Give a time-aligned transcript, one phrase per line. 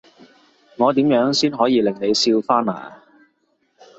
[0.77, 3.03] 我點樣先可以令你笑返呀？